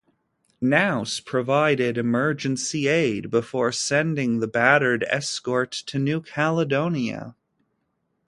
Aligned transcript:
"Naos" 0.63 1.19
provided 1.19 1.95
emergency 1.95 2.87
aid 2.87 3.29
before 3.29 3.71
sending 3.71 4.39
the 4.39 4.47
battered 4.47 5.03
escort 5.03 5.69
to 5.71 5.99
New 5.99 6.21
Caledonia. 6.21 7.35